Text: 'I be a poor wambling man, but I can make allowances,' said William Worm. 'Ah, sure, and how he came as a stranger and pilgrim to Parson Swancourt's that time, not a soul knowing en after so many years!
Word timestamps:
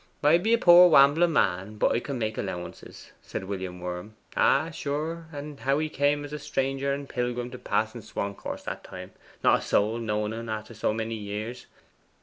'I 0.23 0.39
be 0.39 0.53
a 0.53 0.57
poor 0.57 0.89
wambling 0.89 1.33
man, 1.33 1.77
but 1.77 1.91
I 1.93 1.99
can 1.99 2.17
make 2.17 2.35
allowances,' 2.35 3.11
said 3.21 3.43
William 3.43 3.79
Worm. 3.79 4.15
'Ah, 4.35 4.71
sure, 4.71 5.27
and 5.31 5.59
how 5.59 5.77
he 5.77 5.89
came 5.89 6.25
as 6.25 6.33
a 6.33 6.39
stranger 6.39 6.91
and 6.91 7.07
pilgrim 7.07 7.51
to 7.51 7.59
Parson 7.59 8.01
Swancourt's 8.01 8.63
that 8.63 8.83
time, 8.83 9.11
not 9.43 9.59
a 9.59 9.61
soul 9.61 9.99
knowing 9.99 10.33
en 10.33 10.49
after 10.49 10.73
so 10.73 10.91
many 10.91 11.13
years! 11.13 11.67